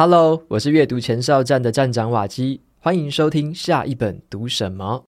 [0.00, 5.04] Hello，我是阅读前哨站的站长瓦基，欢迎收听下一本读什么。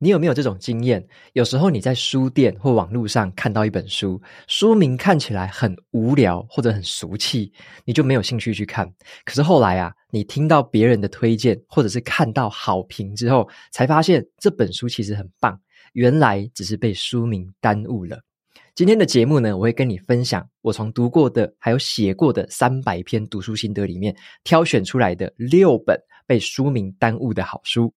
[0.00, 1.06] 你有没有这种经验？
[1.34, 7.52] 有时候你在书店或网络上看到一本书，书名看起来很无聊或者很俗气，
[7.84, 8.92] 你就没有兴趣去看。
[9.24, 15.56] 可是后来啊，你听到别人的推荐，或者是看到好评之后，才发现这本书其实很棒。
[15.92, 18.20] 原来只是被书名耽误了。
[18.74, 24.14] 今天的节目呢，我会跟你分享我从读过的还有写过的三百篇读书心得里面，
[24.44, 27.92] 挑选出来的六本被书名耽误的好书。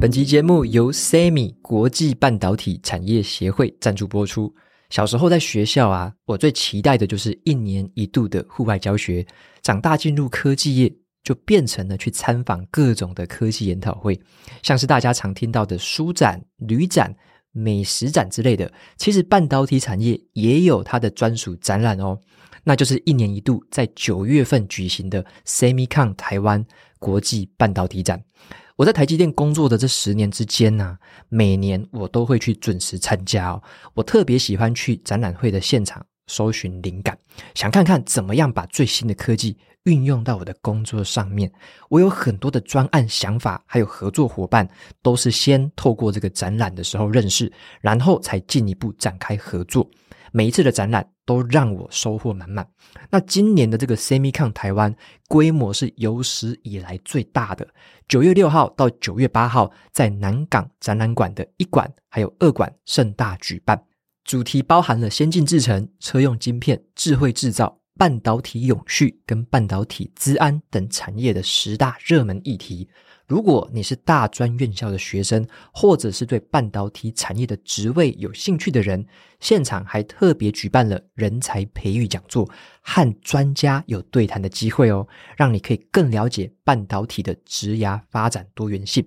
[0.00, 4.52] 本集节目由 SEMI 国际半导体产业协会赞助播出。
[4.92, 9.26] 小时候在学校啊，我最期待的就是一年一度的户外教学。
[9.62, 14.20] 长大进入科技业，就变成了去参访各种的科技研讨会，
[14.62, 17.16] 像是大家常听到的书展、旅展、
[17.52, 18.70] 美食展之类的。
[18.98, 22.20] 其实半导体产业也有它的专属展览哦，
[22.62, 26.62] 那就是一年一度在九月份举行的 SEMICON 台湾
[26.98, 28.22] 国际半导体展。
[28.76, 33.62] 我在台积电工作的这十年之间呢、每年我都会去准时参加哦。
[33.94, 37.16] 我特别喜欢去展览会的现场搜寻灵感，
[37.54, 41.52] 想看看怎么样把最新的科技运用到我的工作上面。
[41.90, 44.68] 我有很多的专案想法，还有合作伙伴，
[45.02, 49.88] 都是先透过这个展览的时候认识，然后才进一步展开合作。
[50.32, 52.66] 每一次的展览都让我收获满满。
[53.10, 54.94] 那今年的这个 SEMICON 台湾
[55.28, 57.68] 规模是有史以来最大的，
[58.08, 63.80] 九月六号到九月八号在南港展览馆的一馆还有二馆盛大举办，
[64.24, 72.88] 主题包含了先进制程、车用晶片、智慧制造、半导体永续跟半导体资安等产业的十大热门议题。
[73.32, 79.06] 如果你是大专院校的学生，或者是对半导体产业的职位有兴趣的人，
[79.40, 82.46] 现场还特别举办了人才培育讲座，
[82.82, 89.02] 和专家有对谈的机会哦，让你可以更了解半导体的职涯发展多元性。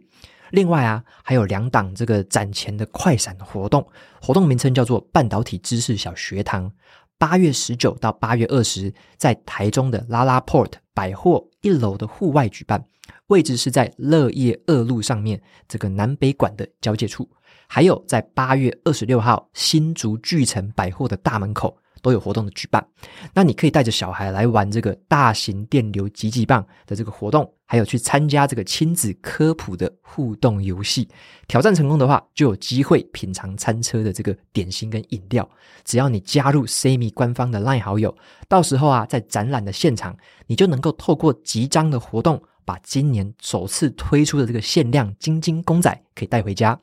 [0.50, 3.88] 另外啊，还有两档这个展前的快闪活动，
[4.19, 6.72] 活动名称叫做半导体知识小学堂。
[7.18, 12.86] 八月十九到八月二十，在台中的拉拉 port 百货一楼的户外举办，
[13.28, 17.30] 位置是在乐业二路上面这个南北馆的交界处。
[17.68, 21.78] 还有在八月二十六号新竹巨城百货的大门口。
[22.02, 22.86] 都有活动的举办，
[23.34, 31.08] 那你可以带着小孩来玩这个大型电流急急棒的这个活动，还有去参加这个亲子科普的互动游戏。
[31.48, 35.48] 挑战成功的话，就有机会品尝餐车的这个点心跟饮料。
[35.84, 38.16] 只要你加入 SEMI 官方的 LINE 好友，
[38.48, 40.16] 到时候啊，在展览的现场，
[40.48, 46.80] 你就能够透过集章的活动，把今年首次推出的这个限量晶晶公仔可以带回家。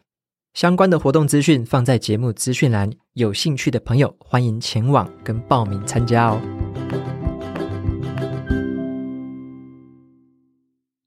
[0.55, 7.22] 相关的活动资讯放在节目资讯栏，有兴趣的朋友欢迎前往跟报名参加哦。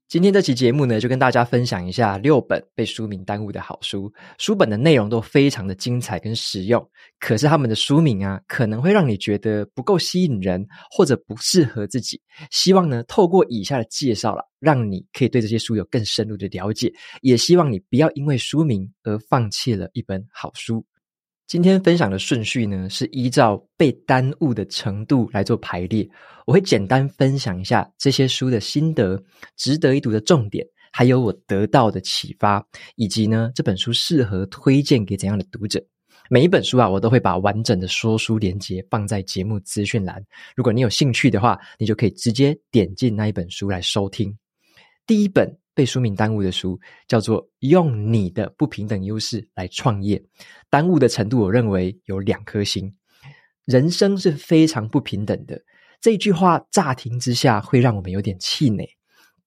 [0.08, 4.12] 今天这期节目呢，就跟大家分享一下六本被书名耽误的好书。
[4.38, 12.22] 书本的内容都非常的精彩跟实用，可是他们的书名啊，可能会让你觉得不够吸引人，或者不适合自己。
[12.52, 16.92] 希望呢，透过以下的介绍了，让你可以对这些书有更深入的了解。
[17.20, 20.86] 也希望你不要因为书名而放弃了一本好书。
[21.46, 26.08] 今天分享的顺序呢，是依照被耽误的程度来做排列。
[26.44, 29.22] 我会简单分享一下这些书的心得、
[29.56, 35.80] 值得一读的重点，还有我得到的启发，以及呢，这本书适合推荐给怎样的读者。
[36.28, 40.20] 每一本书啊，我都会把完整的说书连接放在节目资讯栏。
[40.56, 44.36] 如果你有兴趣的话，你就可以直接点进那一本书来收听。
[45.06, 45.56] 第一本。
[45.76, 50.18] 被书名耽误的书叫做《用你的不平等优势来创业》，
[50.70, 52.96] 耽误的程度我认为有两颗星。
[53.66, 55.60] 人生是非常不平等的，
[56.00, 58.88] 这句话乍听之下会让我们有点气馁。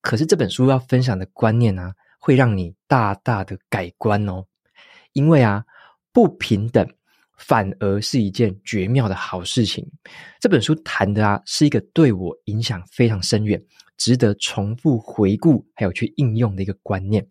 [0.01, 4.45] 可是这本书要分享的观念啊，会让你大大的改观哦。
[5.13, 5.65] 因为啊，
[6.13, 6.87] 不平等
[7.37, 9.89] 反而是一件绝妙的好事情。
[10.39, 13.59] 这本书谈的啊，是一个对我影响非常深远。
[13.99, 17.27] 值得重复回顾，还有去应用的一个观念。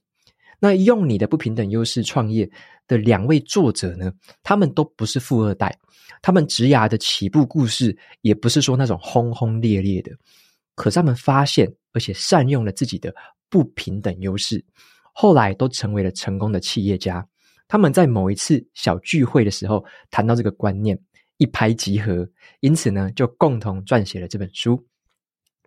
[0.61, 2.49] 那用你的不平等优势创业
[2.87, 4.13] 的两位作者呢，
[4.43, 5.77] 他们都不是富二代，
[6.21, 10.13] 他们职涯的起步故事也不是说那种轰轰烈烈的。
[10.75, 13.15] 可是他们发现，而且善用了自己的
[13.49, 14.65] 不平等优势，
[15.13, 17.27] 后来都成为了成功的企业家。
[17.69, 20.99] 他们在某一次小聚会的时候谈到这个观念，
[21.37, 22.29] 一拍即合，
[22.61, 24.85] 因此呢，就共同撰写了这本书。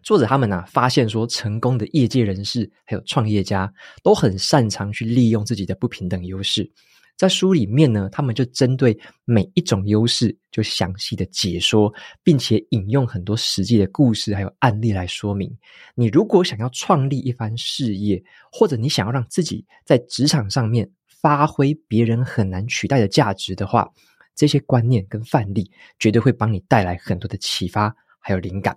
[0.04, 3.72] 作者他们啊，发现说，成功的业界人士还有创业家
[4.04, 6.70] 都很擅长去利用自己的不平等优势。
[7.18, 11.94] 在书里面呢，他们就针对每一种优势就详细的解说，
[12.24, 15.56] 并且引用很多实际的故事还有案例来说明。
[15.94, 23.88] 你如果想要创立一番事业，或者你想要让自己在职场上面发挥别人很难取代的价值的话，
[24.36, 25.70] 这些观念跟范例
[26.00, 28.76] 绝对会帮你带来很多的启发还有灵感。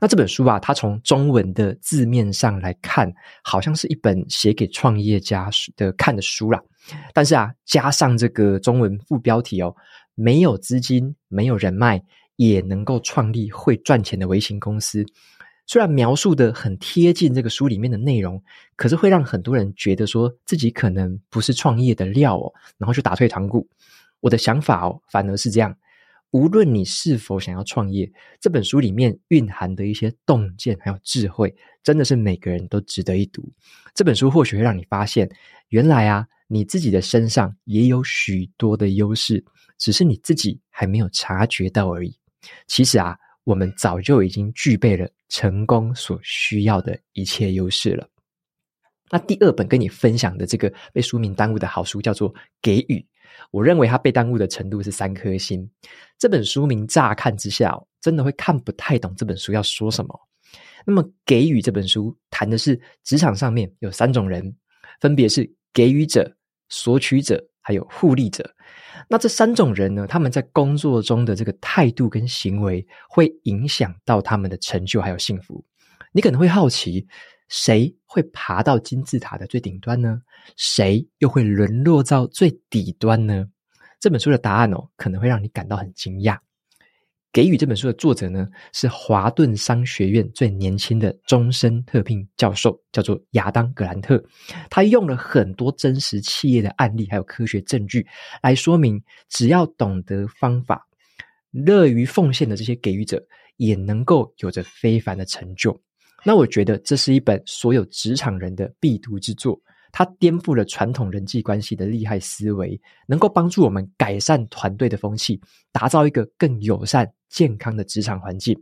[0.00, 3.12] 那这本书啊，它从中文的字面上来看，
[3.42, 6.60] 好像是一本写给创业家的看的书啦。
[7.14, 9.74] 但是啊，加上这个中文副标题哦，
[10.14, 12.02] 没有资金、没有人脉，
[12.36, 15.04] 也能够创立会赚钱的微型公司。
[15.64, 18.42] 虽然描述的很贴近这个书里面的内容，
[18.74, 23.66] 可是会让很多人觉得说自己可能不是创业的料哦，然后就打退堂鼓。
[24.20, 25.74] 我的想法哦，反而是这样。
[26.32, 33.52] 无论你是否想要创业，这本书里面蕴含的一些洞见还有智慧，真的是每个人都值得一读。
[33.94, 35.30] 这本书或许会让你发现，
[35.68, 39.44] 原来啊，你自己的身上也有许多的优势，
[39.76, 42.16] 只是你自己还没有察觉到而已。
[42.66, 43.14] 其实啊，
[43.44, 48.08] 我们早就已经具备了成功所需要的一切优势了。
[49.12, 52.32] 那第二本跟你分享的这个被书名耽误的好书，叫做
[52.62, 52.98] 《给予》。
[53.50, 55.70] 我认为它被耽误的程度是三颗星。
[56.18, 60.18] 这本书名乍看之下，真的会看不太懂这本书要说什么。
[60.86, 64.56] 那么，给予这本书谈的是职场上面有三种人，
[64.98, 66.34] 分别是给予者、
[66.70, 68.50] 索取者，还有互利者。
[69.08, 75.62] 那这三种人呢，他们在工作中的这个态度跟行为，会影响到他们的成就还有幸福。
[76.12, 77.06] 你可能会好奇，
[77.52, 80.22] 谁会爬到金字塔的最顶端呢？
[80.56, 83.46] 谁又会沦落到最底端呢？
[84.00, 86.38] 这本书的答案哦，可能会让你感到很惊讶。
[87.30, 94.22] 给予这本书的作者呢，是华顿商学院最年轻的终身特聘教授，叫做亚当·格兰特。
[94.70, 98.06] 他用了很多真实企业的案例，还有科学证据
[98.42, 100.86] 来说明，只要懂得方法，
[101.50, 103.22] 乐于奉献的这些给予者，
[103.58, 105.78] 也能够有着非凡的成就。
[106.24, 109.60] 那我觉得这是一本所有职场人的必读之作。
[109.94, 115.38] 它颠覆了传统人际关系的利害思维，能够帮助我们改善团队的风气，
[115.70, 118.58] 打造一个更友善、健康的职场环境。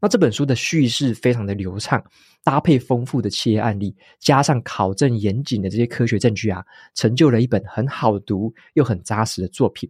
[0.00, 2.02] 那这本书的叙事非常的流畅，
[2.42, 6.64] 搭配丰富的企业案例，加上考证严谨的这些科学证据啊，
[6.94, 9.86] 成就了一本很好读又很扎实的作品。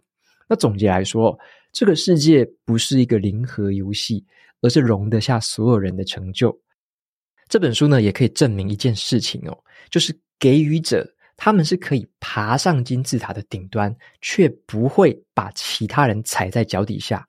[0.49, 1.39] 那总结来说，
[1.71, 4.27] 这个世界不是一个零和游戏，
[4.61, 6.51] 而是容得下所有人的成就。
[7.51, 9.59] 这本书呢，也可以证明一件事情哦，
[9.91, 10.19] 就是。
[10.41, 11.07] 给予者，
[11.37, 17.29] 他们是可以爬上金字塔的顶端，却不会把其他人踩在脚底下。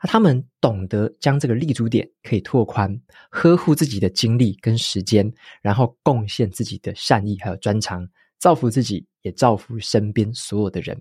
[0.00, 2.94] 他们懂得将这个立足点可以拓宽，
[3.30, 5.26] 呵护自己的精力跟时间，
[5.62, 8.06] 然后贡献自己的善意还有专长，
[8.38, 10.94] 造福自己，也造福身边所有的人。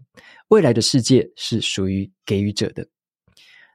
[0.48, 2.88] 未来的世界是属于给予者的。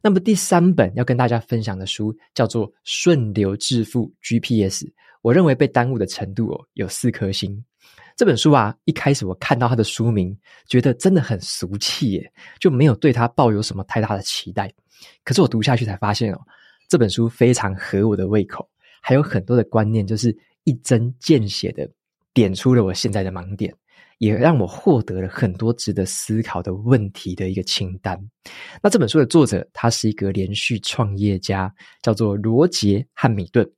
[0.02, 4.84] 那么第三本要跟大家分享的书叫做《顺流致富 GPS》。
[5.22, 7.64] 我认为被耽误的程度哦，有四颗星。
[8.16, 10.36] 这本书啊，一开始我看到它的书名，
[10.66, 14.72] 觉得真的很俗气耶，就没有对它抱有什么太大的期待。
[15.24, 16.40] 可是我读下去才发现哦，
[16.88, 18.68] 这本书非常合我的胃口，
[19.00, 21.88] 还有很多的观念，就是一针见血的
[22.32, 23.74] 点出了我现在的盲点。
[24.18, 28.20] 也让我获得了很多值得思考的问题的一个清单。
[28.82, 31.72] 那这本书的作者，他是一个连续创业家，
[32.02, 33.68] 叫做罗杰·汉米顿。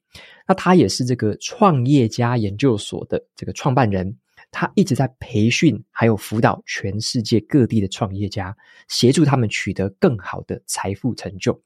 [0.48, 4.16] 那他也是这个创业家研究所的这个创办人，
[4.50, 8.56] 他一直在培训还有辅导全世界各地的创业家，
[8.88, 11.62] 协助他们取得更好的财富成就。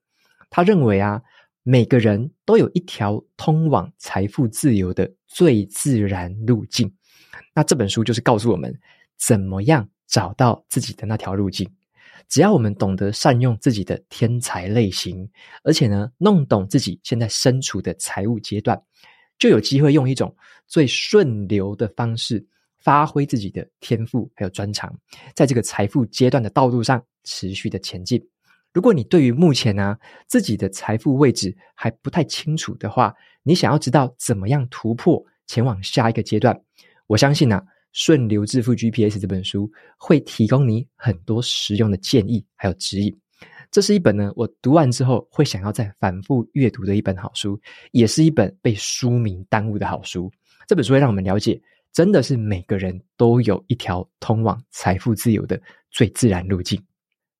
[0.51, 1.23] 他认为啊，
[1.63, 6.93] 每个人都有一条通往财富自由的最自然路径。
[7.55, 8.79] 那这本书就是告诉我们，
[9.19, 11.71] 怎么样找到自己的那条路径。
[12.29, 15.29] 只要我们懂得善用自己的天才类型，
[15.63, 18.83] 而且呢，弄懂自己现在身处的财务阶段，
[19.39, 20.35] 就有机会用一种
[20.67, 22.45] 最顺流的方式，
[22.79, 24.93] 发挥自己的天赋还有专长，
[25.35, 28.27] 在这个财富阶段的道路上持续的前进。
[28.73, 36.59] 如果你对于目前呢，自己的财富位置还不太清楚的话，你想要知道怎么样突破，前往下一个阶段。
[37.07, 37.61] 我相信呢、啊，
[37.93, 43.15] 《顺流致富 GPS》这本书会提供你很多实用的建议，还有指引。
[43.71, 50.31] 这是一本呢，我读完之后会想要再反复阅读的一本好书，也是一本被书名耽误的好书。
[50.67, 51.61] 这本书会让我们了解，
[51.93, 56.81] 真的是每个人都有一条通往财富自由的最自然路径。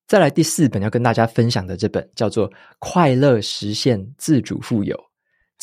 [0.07, 4.95] 再来第四本要跟大家分享的这本叫做《快乐实现自主富有》。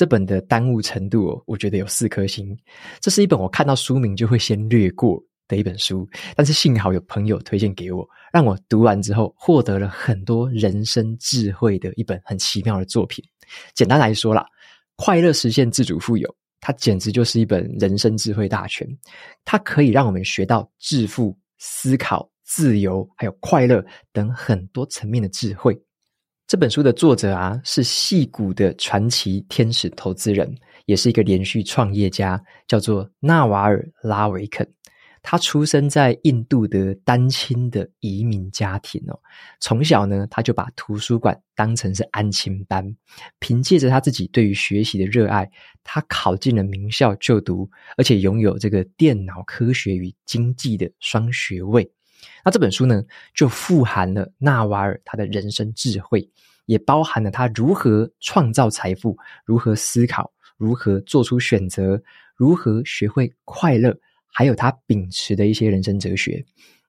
[0.02, 2.58] 这本的耽误程度，我觉得有四颗星。
[3.00, 8.04] 这是一本我看到书名就会先略过的一本书，但是幸好有朋友推荐给我，
[8.34, 13.24] 让我读完之后获得了很多人生智慧的一本很奇妙的作品。
[13.76, 14.44] 简单来说啦，
[14.96, 18.88] 快乐实现自主富有，它简直就是一本人生智慧大全。
[19.46, 25.80] 它可以让我们学到致富、思考、自由，还有快乐等很多层面的智慧。
[26.52, 30.54] 这本书的作者啊，是矽谷的传奇天使投资人，
[30.86, 34.70] 也是一个连续创业家，叫做纳瓦尔拉维肯。
[35.22, 39.18] 他出生在印度的单亲的移民家庭哦，
[39.62, 42.86] 从小呢，他就把图书馆当成是安亲班。
[43.40, 45.50] 凭借着他自己对于学习的热爱，
[45.86, 51.90] 他考进了名校就读，而且拥有这个电脑科学与经济的双学位。
[52.44, 53.04] 那这本书呢，
[53.36, 56.28] 就富含了纳瓦尔他的人生智慧，
[56.66, 62.02] 也包含了他如何创造财富、如何思考、如何做出选择、
[62.36, 63.96] 如何学会快乐。
[64.34, 66.42] 还有他秉持的一些人生哲学，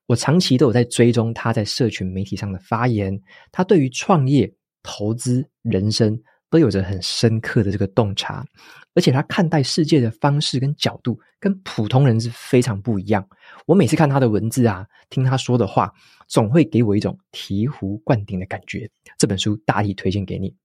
[0.05, 3.19] 我长期都有在追踪他在社群媒体上的发言。
[3.51, 4.49] 他对于创业、
[4.81, 6.17] 投资、人生
[6.53, 8.45] 都有着很深刻的这个洞察，
[8.93, 13.27] 而且他看待世界的方式跟角度跟普通人是非常不一样。
[13.65, 15.91] 我每次看他的文字啊，听他说的话，
[16.27, 18.87] 总会给我一种醍醐灌顶的感觉。
[19.17, 20.55] 这本书大力推荐给你。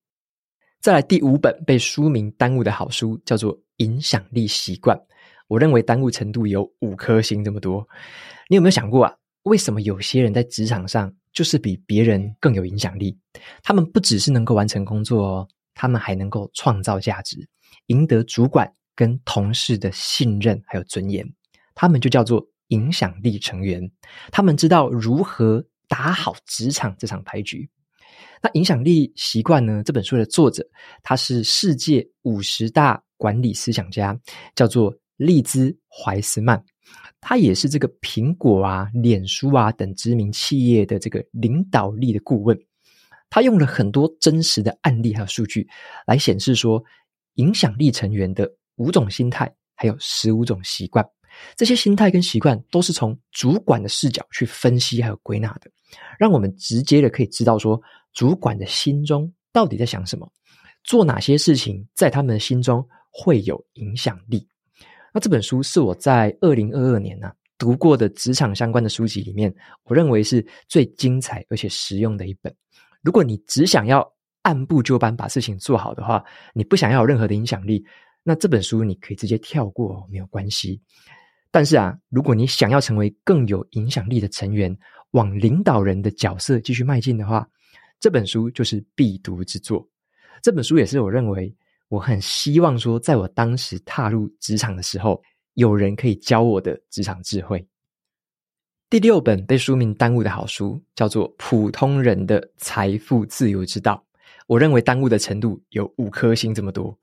[0.79, 4.95] 再来第五本被书名耽误的好书，叫做《影响力习惯》。
[5.47, 7.89] 我认为耽误程度有五颗星这么多，
[8.51, 9.15] 你有没有想过啊？
[9.45, 13.17] 为什么有些人在职场上就是比别人更有影响力？
[13.63, 17.49] 他们不只是能够完成工作哦，他们还能够创造价值，
[17.87, 21.25] 赢得主管跟同事的信任还有尊严。
[21.77, 23.81] 他们就叫做影响力成员，
[24.33, 27.71] 他们知道如何打好职场这场牌局。
[28.43, 29.83] 那影响力习惯呢？
[29.85, 30.67] 这本书的作者
[31.03, 34.19] 他是世界五十大管理思想家，
[34.57, 34.93] 叫做。
[35.19, 36.65] 利兹怀斯曼，
[37.21, 42.57] 他也是这个苹果啊、脸书啊等知名企业的这个领导力的顾问。
[43.31, 45.69] 他用了很多真实的案例还有数据
[46.07, 46.83] 来显示说，
[47.35, 51.07] 影响力成员的五种心态，还有十五种习惯。
[51.57, 55.71] 这些心态跟习惯都是从主管的视角去分析还有归纳的，
[56.19, 57.81] 让我们直接的可以知道说，
[58.13, 60.29] 主管的心中到底在想什么，
[60.83, 64.49] 做哪些事情在他们的心中会有影响力。
[65.13, 69.55] 那这本书是我在二零二二年呢、读过的职场相关的书籍里面，
[69.85, 72.53] 我认为是最精彩而且实用的一本。
[73.03, 74.07] 如果你只想要
[74.43, 77.85] 按部就班把事情做好的话，你不想要有任何的影响力，
[78.23, 80.81] 那这本书你可以直接跳过，没有关系。
[81.51, 84.77] 但是啊，如果你想要成为更有影响力的成员，
[85.13, 87.49] 往领导人的角色继续迈进的话，
[88.01, 89.89] 这本书就是必读之作。
[90.43, 91.55] 这本书也是我认为。
[91.91, 95.19] 我很希望说，在我当时踏入职场的时候，
[95.55, 97.67] 有人可以教我的职场智慧。
[98.91, 104.03] 第六本被书名耽误的好书叫做《普通人的财富自由之道》，
[104.47, 106.99] 我认为耽误的程度有五颗星这么多。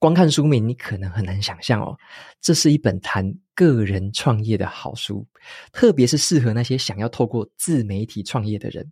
[0.00, 1.96] 光看书名，你可能很难想象哦，
[2.40, 5.24] 这是一本谈个人创业的好书，
[5.70, 8.90] 特别是适合那些想要透过自媒体创业的人。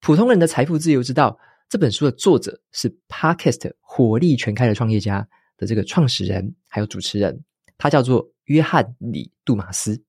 [0.00, 1.38] 普通人的财富自由之道。
[1.68, 5.26] 这本书的作者是 Podcast 火力全开的创业家
[5.58, 7.42] 的这个创始人，还有主持人，
[7.76, 10.00] 他叫做约翰李杜马斯。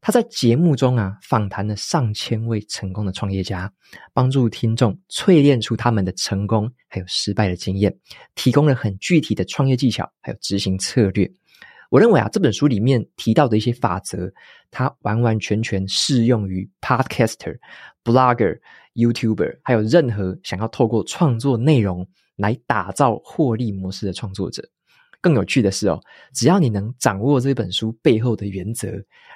[0.00, 3.72] 他在节目中啊，访谈了上千位成功的创业家，
[4.12, 7.94] 帮助听众淬炼出他们的成功还有失败的经验，
[8.34, 11.30] 提供了很具体的创业技巧还有执行策略。
[11.90, 14.32] 我认为啊，这本书里面提到的一些法则，
[14.70, 17.58] 它完完全全适用于 Podcaster、
[18.04, 18.58] Blogger。
[18.94, 24.68] YouTuber，还有任何想要透过创作内容来打造获利模式的创作者。
[25.20, 26.00] 更有趣的是哦，
[26.34, 28.88] 只要你能掌握这本书背后的原则，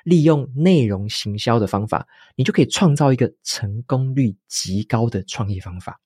[0.04, 6.00] 利用内容行销的方法，你就可以创造一个成功率极高的创业方法。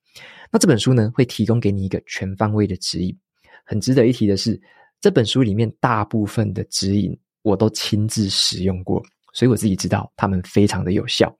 [0.50, 3.16] 那这本书呢，会提供给你一个全方位的指引。
[3.64, 4.60] 很值得一提的是，
[5.00, 11.32] 这本书里面大部分的指引我都亲自使用过，所以我自己知道他们非常的有效。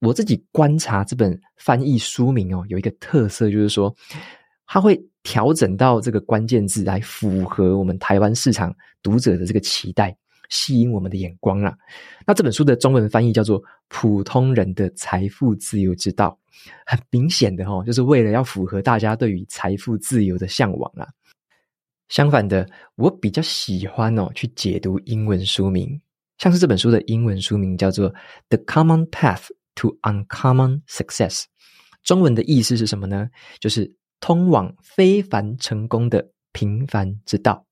[0.00, 3.92] 我自己观察这本翻译书名哦，有一个特色，就是说
[4.64, 4.96] 它会
[5.28, 10.16] 调整到这个关键字来符合我们台湾市场读者的这个期待，
[10.48, 11.76] 吸引我们的眼光啦。
[12.26, 16.38] 那这本书的中文翻译叫做《普通人的财富自由之道》，
[16.86, 21.06] 很明显的哦，就是为了要符合大家对于财富自由的向往啦。
[22.08, 26.00] 相反的，我比较喜欢哦去解读英文书名，
[26.38, 28.10] 像是这本书的英文书名叫做
[28.48, 29.42] 《The Common Path》。
[29.80, 31.44] To uncommon success，
[32.02, 33.28] 中文的意思是什么呢？
[33.60, 33.88] 就是
[34.20, 37.64] 通往非凡成功的平凡之道。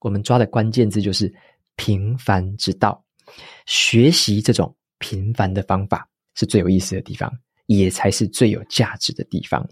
[0.00, 1.32] 我们抓的关键字就是
[1.76, 3.04] 平凡之道。
[3.66, 7.30] 学习这种平凡的方法是最有意思的地方，
[7.66, 9.68] 也才是最有价值的地方。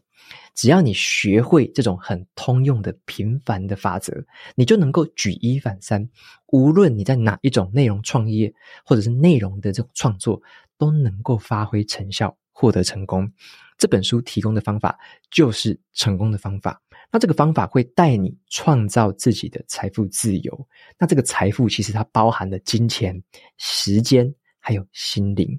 [0.54, 4.12] 只要你学会这种很通用的平凡的法则，
[4.54, 6.06] 你就能够举一反三。
[6.48, 8.52] 无论你在哪一种内容创业，
[8.84, 10.40] 或者是内容的这种创作，
[10.76, 13.32] 都能够发挥成效，获得成功。
[13.78, 14.98] 这本书提供的方法
[15.30, 16.82] 就是成功的方法。
[17.10, 20.68] 那这个方法会带你创造自己的财富自由。
[20.98, 23.22] 那这个财富其实它包含了金钱、
[23.56, 25.58] 时间，还有心灵。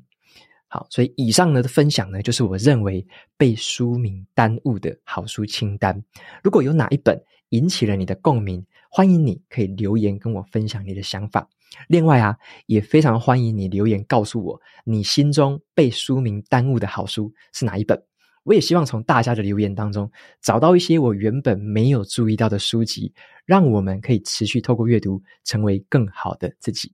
[0.68, 3.04] 好，所以以上呢的分享呢，就是我认为
[3.36, 6.00] 被书名耽误的好书清单。
[6.44, 11.50] 如果有哪一本引起了你的共鸣，欢迎你可以留言跟我分享你的想法。
[11.88, 18.09] 另外啊，也非常欢迎你留言告诉我，你心中被书名耽误的好书是哪一本。
[18.44, 20.10] 我也希望从大家的留言当中
[20.42, 23.14] 找到一些我原本没有注意到的书籍，
[23.46, 26.94] 让我们可以持续透过阅读成为更好的自己。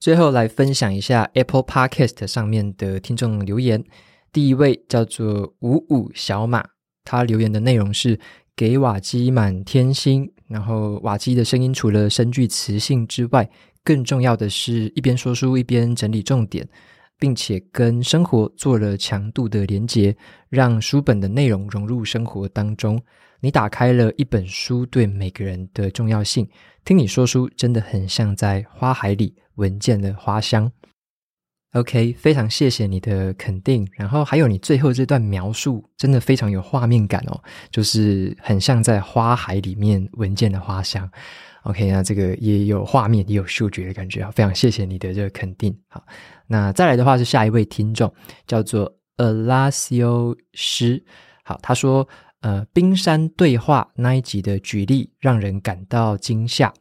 [0.00, 3.84] 最后来分享一下 Apple Podcast 上面的听众留言。
[4.32, 6.64] 第一位叫做五五小马，
[7.02, 8.20] 他留言的内容是
[8.54, 10.32] 给瓦基满天星。
[10.46, 13.50] 然后瓦基的声音除了深具磁性之外，
[13.82, 16.68] 更重要的是一边说书一边整理重点。
[17.18, 20.16] 并且跟生活做了强度的连接，
[20.48, 23.00] 让书本的内容融入生活当中。
[23.40, 26.48] 你打开了一本书对每个人的重要性。
[26.84, 30.70] 听你说书，真的很像在花海里闻见了花香。
[31.74, 33.86] OK，非常谢谢你的肯定。
[33.92, 37.38] 然后还有你最后这段描述，真的非常有画面感哦，
[37.70, 41.08] 就是很像在花海里面闻见的花香。
[41.64, 45.76] OK，那这个也有画面，也有嗅觉的感觉啊，非常谢谢你的这个肯定。
[45.88, 46.02] 好，
[46.46, 48.10] 那再来的话是下一位听众，
[48.46, 51.04] 叫做 Alasio 师。
[51.44, 52.08] 好，他说，
[52.40, 56.72] 呃，冰山对话那一集的举例让人感到惊吓，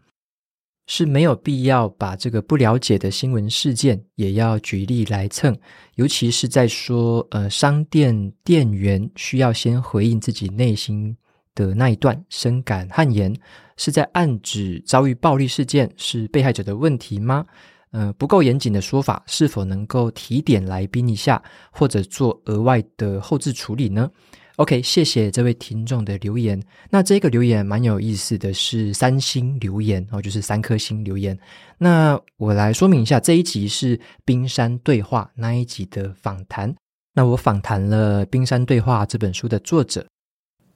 [0.88, 5.56] 是没有必要把这个不了解的新闻事件也要举例来蹭，
[5.96, 11.16] 尤其是在说，呃，商店店员需要先回应自己内心
[11.54, 13.32] 的那一段深感汗颜。
[13.80, 17.46] 是在暗指遭遇暴力事件是被害者的问题吗？
[17.92, 24.10] 呃，不够严谨的说法，是否能够提点来宾一下，或者做额外的后置处理呢
[24.58, 26.62] ？OK，谢谢这位听众的留言。
[26.90, 31.38] 那这个留言蛮有意思的是三星留言哦，就是三颗星留言。
[31.78, 36.76] 那我来说明一下，这一集是冰山对话那一集的访谈。
[37.14, 40.06] 那我访谈了《冰山对话》这本书的作者。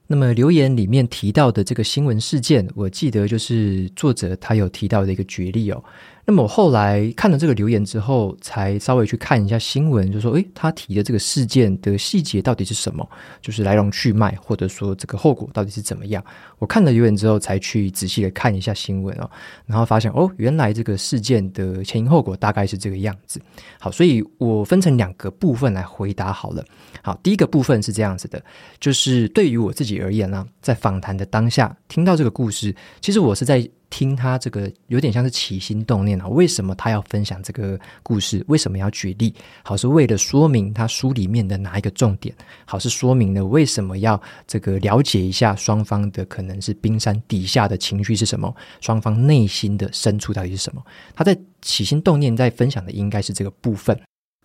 [0.07, 5.83] 那么留言里面提到的这个新闻事件，我记得就是作者他有提到的一个举例哦。
[6.25, 13.07] 那么我后来看了这个留言之后，才稍微去看一下新闻，就说，诶，他提的这个事件的细节到底是什么？
[13.41, 16.23] 就是来龙去脉，或者说这个后果到底是怎么样？
[16.59, 19.29] 我看了留言之后，才去仔细的看一下新闻哦，
[19.65, 23.41] 然后发现，哦，原来这个事件的前因后果大概是这个样子。
[23.79, 26.63] 好，所以我分成两个部分来回答好了。
[27.01, 28.41] 好，第一个部分是这样子的，
[28.79, 33.67] 就是对于我自己而言呢，在访谈的当下听到这个故事，其实我是在。
[33.91, 38.43] 听他这个有点像是起心动念啊，为什么他要分享这个故事？
[38.47, 39.35] 为什么要举例？
[39.61, 42.33] 好，是为了说明他书里面的哪一个重点？
[42.65, 48.55] 好，是说明了为什么要这个了解一下双方的可能是冰山底下的情绪是什么？
[48.79, 50.81] 双方内心的深处到底是什么？
[51.13, 53.99] 他在起心动念在分享的应该是这个部分。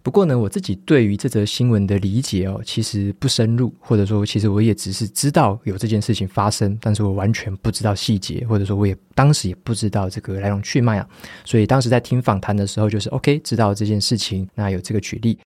[0.06, 11.08] 不过呢，我自己对于这则新闻的理解哦，其实不深入，或者说，其实我也只是知道有这件事情发生，但是我完全不知道细节，或者说，我也当时也不知道这个来龙去脉啊。
[11.44, 15.36] 所以当时在听访谈的时候，就是 OK，知道这件事情，那有这个举例。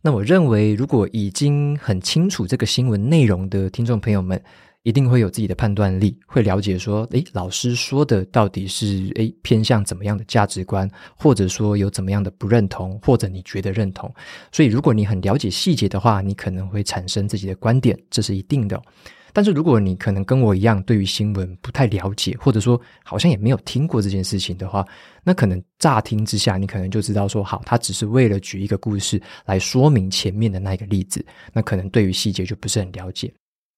[0.00, 4.42] 那我认为，如果已经很清楚这个新闻内容的听众朋友们，
[4.86, 14.08] 一定会有自己的判断力，会了解说，诶，老师说的到底是诶偏向怎么样的价值观，或者说有怎么样的不认同，或者你觉得认同。
[14.52, 18.80] 所以，如果你很了解细节的话，你可能会产生自己的观点，这是一定的。
[19.32, 24.86] 但是，如果你可能跟我一样，对于新闻不太了解，或者说好像也没有听过这件事情的话，
[25.24, 33.34] 那可能乍听之下，你可能就知道说，好，他只是为了举一个故事来说明前面的那一个例子，那可能对于细节就不是很了解。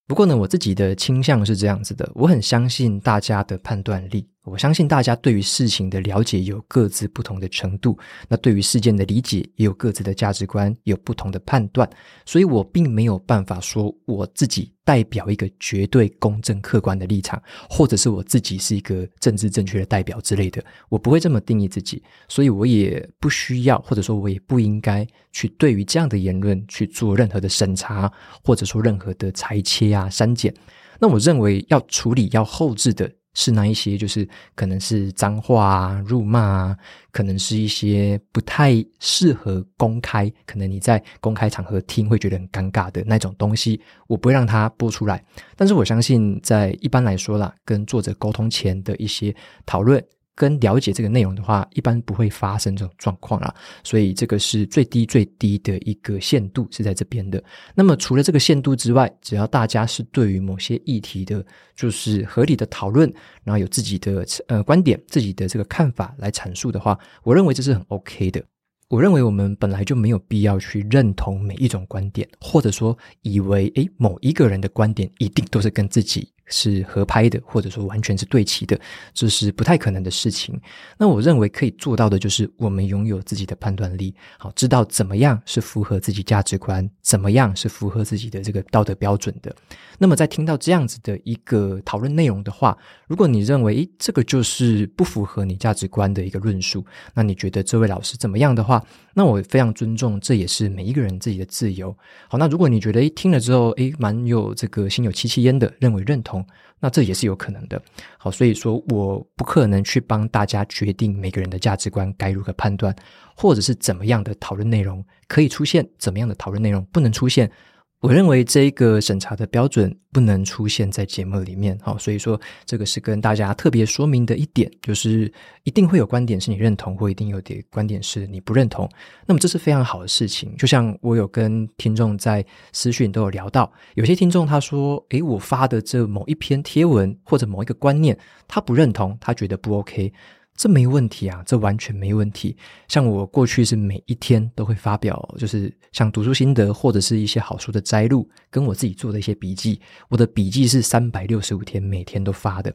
[0.09, 7.99] 不过呢，我自己的倾向是这样子的，我很相信大家的判断力，我相信大家对于事情的了解有各自不同的程度，
[8.29, 11.89] 那对于事件的理解也有各自的价值观，有不同的判断，
[12.25, 28.11] 所以我并没有办法说我自己代表一个绝对公正客观的立场，或者是我自己是一个政治正确的代表之类的，我不会这么定义自己，所以我也不需要，或者说我也不应该去对于这样的言论去做任何的审查，
[28.43, 30.55] 或者说任何的裁切啊、删减。
[30.99, 33.13] 那我认为要处理、要后置的。
[33.35, 36.77] 是那一些，就是可能是脏话啊、辱骂啊，
[37.13, 45.25] 可能是一些不太适合公开，可能你在公开场合听会觉得很尴尬的那种东西，我不会让它播出来。
[45.57, 50.05] 但是我相信，在一般来说啦，跟作者沟通前的一些讨论。
[50.39, 57.43] 跟了解这个内容的话，一般不会发生这种状况啦，所以这个是最低最低的一个限度是在这边的。
[57.75, 68.41] 那么除了这个限度之外，只要大家是对于某些议题的，就是合理的讨论，然后有自己的呃观点、自己的这个看法来阐述的话，我认为这是很 OK 的。
[68.89, 76.27] 我认为我们本来就没有必要去认同每一种观点，或者说以为诶某一个人的观点一定都是跟自己。
[76.49, 78.79] 是合拍的，或者说完全是对齐的，
[79.15, 80.59] 这是不太可能的事情。
[80.99, 89.55] 那我认为可以做到的，就是我们拥有自己的判断力，好，知道怎么样是符合自己价值观，怎么样是符合自己的这个道德标准的。
[89.99, 96.85] 那么在听到这样子的一个讨论内容的话，如果你认为，诶，这个就是不符合你价值观的一个论述，
[97.15, 98.85] 那你觉得这位老师怎么样的话，
[99.15, 101.95] 那我非常尊重，这也是每一个人自己的自由。
[102.29, 106.38] 好，那如果你觉得，诶，听了之后，诶，蛮有这个心有戚戚焉的，认为认同。
[106.81, 107.81] 那这也是有可能的，
[108.19, 112.95] 好，所以说我不可能去帮大家决定每个人的价值观该如何判断，
[113.35, 117.51] 或者是怎么样的讨论内容可以出现，怎么样的讨论内容不能出现。
[118.01, 125.31] 我认为这个审查的标准不能出现在节目里面，好，所以说这个是跟大家特别说明的一点，就是
[125.65, 128.89] 一定会有观点是你认同，或一定有点观点是你不认同。
[129.27, 140.13] 那么这是非常好的事情，就像我有跟听众在私讯都有聊到，有些听众他说，诶，我发的这某一篇贴文或者某一个观念，他不认同，他觉得不 OK。
[140.59, 142.57] 这没问题啊，这完全没问题。
[142.89, 149.81] 像我过去是每一天都会发表，就是像读书心得或者是一些好书的摘录，跟我自己做的一些笔记。
[150.09, 152.75] 我的笔记是三百六十五天每天都发的。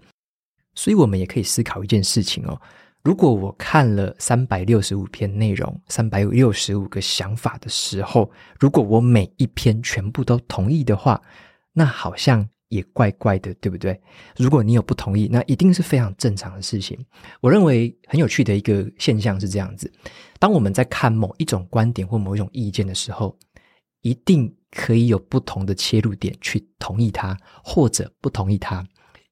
[0.74, 2.58] 所以我们也可以思考一件事情哦，
[3.04, 11.22] 如果我看了三百六十五篇内容，三百六十五个想法的时候，如果我每一篇全部都同意的话，
[11.74, 12.48] 那好像。
[12.74, 14.00] 也怪怪的，对不对？
[14.36, 16.98] 如果你有不同意，那一定是非常正常的事情。
[17.40, 19.92] 我认为很有趣的一个现象是这样子：
[20.40, 23.38] 当我们在看某一种观点或某一种意见的时候，
[24.02, 28.84] 一定可以有不同的切入点去同意它，或者不同意它。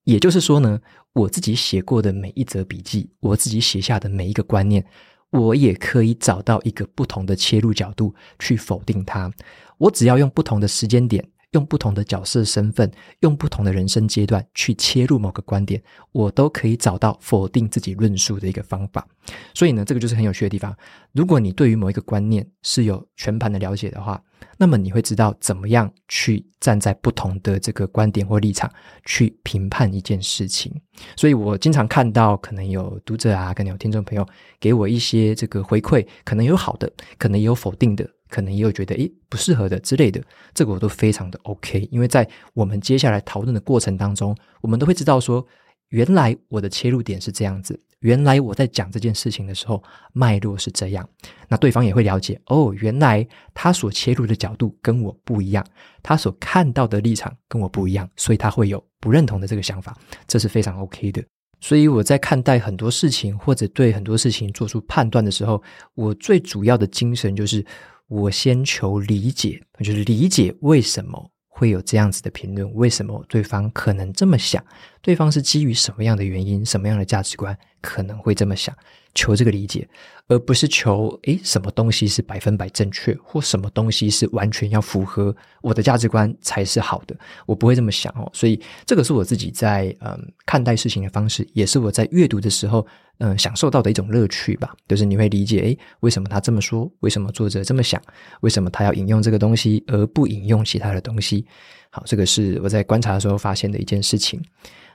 [0.04, 0.80] 也就是说呢，
[1.13, 4.86] 我自己写过的每一则笔记，我自己写下的每一个观念，
[5.32, 9.32] 我也可以找到一个不同的切入角度去否定它。
[9.80, 11.27] 我只要用不同的时间点。
[11.51, 19.05] 用不同的角色身份，用不同的人生阶段去切入某个观点，我都可以找到否定自己论述的一个方法。
[19.53, 20.75] 所以呢，这个就是很有趣的地方。
[21.11, 24.21] 如果你对于某一个观念是有全盘的了解的话，
[24.57, 28.71] 那么你会知道怎么样去站在不同的这个观点或立场
[29.05, 30.73] 去评判一件事情。
[31.17, 34.25] 所以我经常看到，可能有读者啊，可能有听众朋友
[34.59, 38.09] 给我一些这个回馈，可能有好的，可能也有否定的。
[38.32, 45.46] 可能也有觉得诶不适合的之类的，这个我都非常的 OK，因为在我们接下来讨论的过程当中，我们都会知道说，
[45.89, 51.08] 原来我的切入点是这样子，原来我在讲这件事情的时候脉络是这样，
[51.50, 55.65] 那对方也会了解哦，原来他所切入的角度跟我不一样，
[56.02, 59.94] 他所看到的立场跟我不一样，所以他会有不认同的这个想法，
[60.26, 61.22] 这是非常 OK 的。
[61.60, 65.62] 所以我在看待很多事情或者对很多事情做出判断的时候，
[65.94, 67.63] 我最主要的精神就是。
[68.12, 74.62] 我先求理解，就是理解为什么会有这样子的评论，为什么对方可能这么想，
[75.02, 78.76] 对方是基于什么样的原因，什么样的价值观可能会这么想。
[79.13, 79.88] 求这个理解，
[80.28, 87.15] 而不是求诶什么东西是百分百正确，或什么东西是完全要符合我的价值观才是好的。
[87.45, 88.30] 我不会这么想哦。
[88.34, 92.88] 所以这个是我自己在嗯看待事情的方式，也是我在阅读的时候
[93.21, 94.75] 嗯享受到的一种乐趣吧。
[94.88, 98.01] 就是你会理解诶为什么他这么说，为什么作者这么想，
[98.41, 101.45] 为什么他要引用这个东西而不引用其他的东西。
[101.91, 104.41] 好，这个是我在观察的时候发现的一件事情。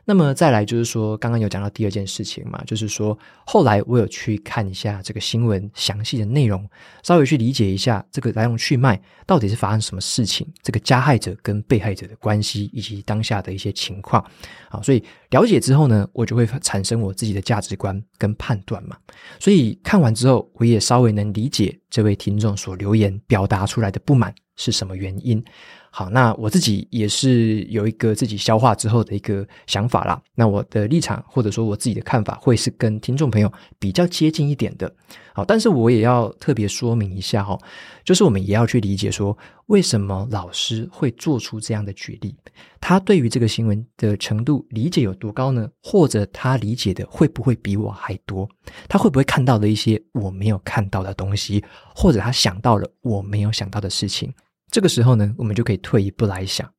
[0.08, 6.64] 那么再来就是说，刚刚有讲到第二件事情嘛，就是说后来我有去看一下这个新闻详细的内容，
[7.02, 14.24] 稍微去理解一下这个来龙去脉，到底是发生什么事情，这个加害者跟被害者的关系，以及当下的一些情况。
[14.70, 18.96] 好，所以了解之后呢，我就会产生我自己的价值观跟判断嘛。
[19.40, 25.44] 所以看完之后，我也稍微能理解这位听众所留言表达出来的不满是什么原因。
[25.98, 30.20] 好，那我自己也是有一个自己消化之后的一个想法啦。
[30.34, 34.94] 那我的立场或者说我自己的看法，会是跟听众朋友比较接近一点的。
[35.32, 37.58] 好，但是我也要特别说明一下哈，
[38.04, 39.34] 就是我们也要去理解说，
[39.68, 42.36] 为什么老师会做出这样的举例，
[42.78, 45.66] 他对于这个新闻的程度理解有多高呢？
[45.82, 48.46] 或者他理解的会不会比我还多？
[48.86, 54.30] 他会不会看到了一些我没有看到的东西，或者他想到了我没有想到的事情？
[54.70, 56.70] 这个时候呢，我们就可以退一步来想，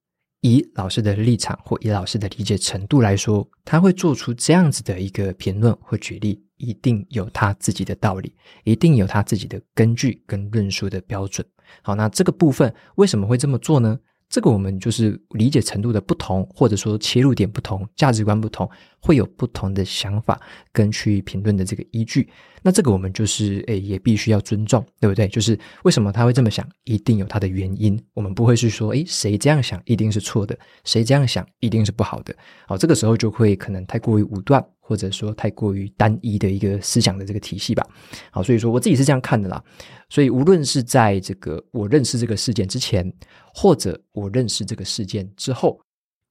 [0.41, 11.45] 以老师的立场或以老师的理解程度来说，他会做出这样子的一个评论或举例，一定有他自己的道理，一定有他自己的根据跟论述的标准。
[11.82, 13.97] 好，那这个部分为什么会这么做呢？
[14.29, 20.39] 这个我们就是理解程度的不同，或者说切入点不同、价值观不同，会有不同的想法
[20.73, 22.29] 跟去评论的这个依据。
[22.61, 25.27] 那这个我们就是诶，也必须要尊重，对不对？
[25.29, 27.97] 就是为什么他会这么想，一定有他的原因。
[28.13, 32.35] 我们不会是说，诶，谁这样想一定是错的，谁这样想一定是不好的。
[32.67, 34.61] 好，这个时候就会可能太过于武断。
[34.88, 37.86] 或者说太过于单一的一个思想的这个体系吧，
[38.32, 39.62] 好，所以说我自己是这样看的啦。
[40.08, 43.12] 所以无论是在这个我认识这个事件之前，
[43.54, 45.78] 或者我认识这个事件之后，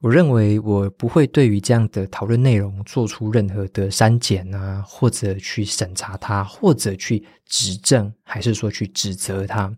[0.00, 9.70] 我认为我不会对于这样的讨论内容做出任何的删减啊，或者去审查它，或者去指正，还是说去指责它。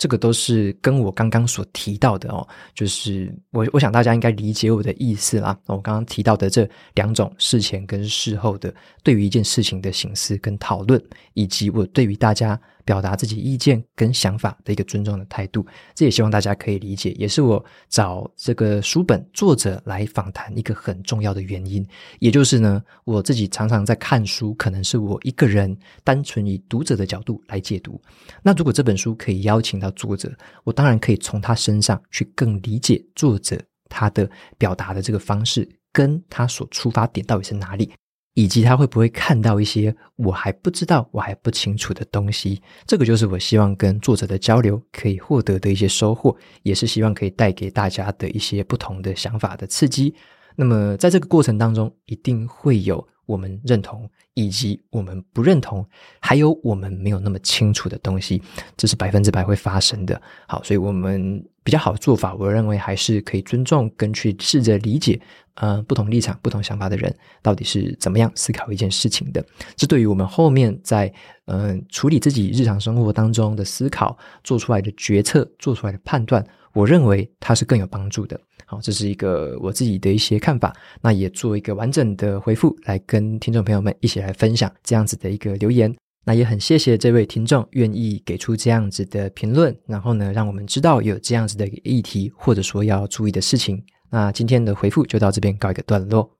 [0.00, 5.54] 这个都是跟我刚刚所提到的哦，就是我我想大家应该理解我的意思啦。
[5.66, 10.98] 我刚刚提到的这两种事前跟事后的对于一件事情的形思跟讨论，
[11.34, 21.86] 以及我对于大家表达自己意见跟想法的一个尊重的态度，这也希望大家可以理解，也是我找这个书本作者来访谈一个很重要的原因。
[22.20, 28.00] 也就是呢，我自己常常在看书，可能是我一个人单纯以读者的角度来解读。
[28.42, 30.32] 那如果这本书可以邀请到作者，
[30.64, 37.92] 我当然可以从他身上去更理解作者他的表达的这个方式，跟他所出发点到底是哪里，
[38.34, 42.62] 以及他会不会看到一些我还不知道、我还不清楚的东西。
[42.86, 50.14] 这个就是我希望跟作者的交流可以获得的一些收获，也是希望可以带给大家的一些不同的想法的刺激。
[50.56, 53.06] 那么在这个过程当中，一定会有。
[53.30, 55.86] 我们认同，以及我们不认同，
[56.18, 58.42] 还有我们没有那么清楚的东西，
[58.76, 60.20] 这是百分之百会发生的。
[60.48, 65.20] 好，所以我们比较好的做法，我认为还是可以尊重跟去试着理解，
[65.54, 69.44] 呃，不同立场、不同想法的人到底是怎么样思考一件事情的。
[69.76, 71.12] 这对于我们后面在
[71.52, 78.40] 嗯、处理自己日常生活当中的思考、做出来的决策、做出来的判断，我认为它是更有帮助的。
[78.66, 85.94] 好，这是一个我自己的一些看法，那也做一个完整的回复，来跟听众朋友们一起来分享这样子的一个留言。
[86.24, 93.82] 那也很谢谢这位听众愿意给出这样子的评论，然后呢，让我们知道有这样子的一个议题，或者说要注意的事情。
[94.10, 96.30] 那今天的回复就到这边告一个段落。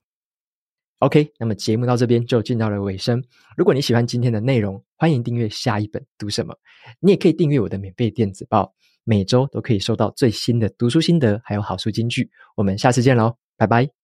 [0.99, 3.25] OK，那么节目到这边就进到了尾声。
[3.57, 6.55] 如果你喜欢今天的内容，欢迎订阅下一本读什么，
[7.01, 8.75] 你也可以订阅我的免费电子报。
[9.11, 12.31] 每周都可以收到最新的读书心得，还有好书金句。
[12.55, 14.00] 我们下次见喽，拜拜。